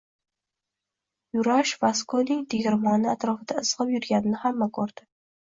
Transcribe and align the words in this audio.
Yurash 1.37 1.73
Vaskoning 1.83 2.41
tegirmoni 2.55 3.13
atrofida 3.13 3.61
izgʻib 3.67 3.95
yurganini 3.97 4.45
hamma 4.47 4.71
koʻrdi. 4.81 5.11